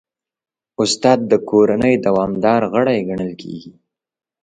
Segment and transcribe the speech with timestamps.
[0.81, 3.73] استاد د کورنۍ دوامدار غړی ګڼل کېږي.